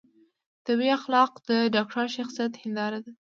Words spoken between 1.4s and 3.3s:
د ډاکتر د شخصیت هنداره ده